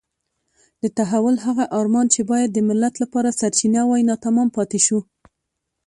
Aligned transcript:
د 0.81 0.83
تحول 0.97 1.35
هغه 1.45 1.65
ارمان 1.79 2.07
چې 2.13 2.21
باید 2.31 2.49
د 2.53 2.59
ملت 2.69 2.93
لپاره 3.03 3.35
سرچینه 3.39 3.81
وای 3.85 4.01
ناتمام 4.09 4.49
پاتې 4.57 4.79
شو. 4.85 4.99